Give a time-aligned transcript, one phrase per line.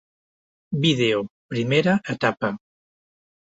[0.83, 1.19] Vídeo:
[1.51, 2.49] primera etapa.